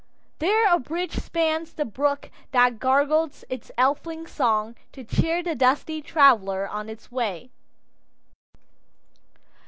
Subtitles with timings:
[0.39, 6.01] There a bridge spans the brook that gurgles its elfin song to cheer the dusty
[6.01, 7.51] traveler on its way.